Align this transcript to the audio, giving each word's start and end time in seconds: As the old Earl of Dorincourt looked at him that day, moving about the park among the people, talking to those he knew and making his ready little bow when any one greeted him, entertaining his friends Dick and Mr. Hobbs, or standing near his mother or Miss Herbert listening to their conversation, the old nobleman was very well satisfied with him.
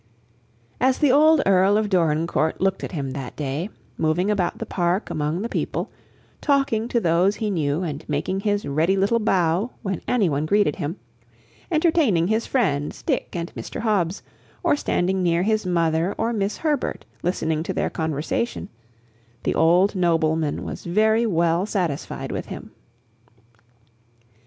As 0.79 0.97
the 0.97 1.11
old 1.11 1.43
Earl 1.45 1.77
of 1.77 1.87
Dorincourt 1.87 2.59
looked 2.59 2.83
at 2.83 2.91
him 2.93 3.11
that 3.11 3.35
day, 3.35 3.69
moving 3.99 4.31
about 4.31 4.57
the 4.57 4.65
park 4.65 5.11
among 5.11 5.43
the 5.43 5.47
people, 5.47 5.91
talking 6.41 6.87
to 6.87 6.99
those 6.99 7.35
he 7.35 7.51
knew 7.51 7.83
and 7.83 8.03
making 8.09 8.39
his 8.39 8.65
ready 8.65 8.97
little 8.97 9.19
bow 9.19 9.69
when 9.83 10.01
any 10.07 10.27
one 10.27 10.47
greeted 10.47 10.77
him, 10.77 10.97
entertaining 11.71 12.29
his 12.29 12.47
friends 12.47 13.03
Dick 13.03 13.35
and 13.35 13.53
Mr. 13.53 13.81
Hobbs, 13.81 14.23
or 14.63 14.75
standing 14.75 15.21
near 15.21 15.43
his 15.43 15.67
mother 15.67 16.15
or 16.17 16.33
Miss 16.33 16.57
Herbert 16.57 17.05
listening 17.21 17.61
to 17.61 17.71
their 17.71 17.91
conversation, 17.91 18.69
the 19.43 19.53
old 19.53 19.93
nobleman 19.93 20.63
was 20.63 20.83
very 20.83 21.27
well 21.27 21.67
satisfied 21.67 22.31
with 22.31 22.47
him. 22.47 22.71